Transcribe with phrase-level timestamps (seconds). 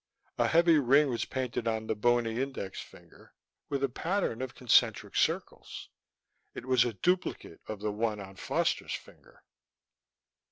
[0.39, 3.35] A heavy ring was painted on the bony index finger,
[3.69, 5.89] with a pattern of concentric circles.
[6.55, 9.43] It was a duplicate of the one on Foster's finger.